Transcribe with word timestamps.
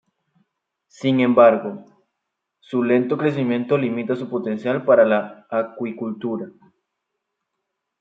Sin 0.87 1.19
embargo, 1.19 1.85
su 2.59 2.81
lento 2.81 3.19
crecimiento 3.19 3.77
limita 3.77 4.15
su 4.15 4.27
potencial 4.31 4.83
para 4.83 5.45
acuicultura. 5.47 6.47